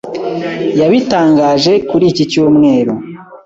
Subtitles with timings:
[0.79, 2.93] yabitangaje kuri iki cyumweru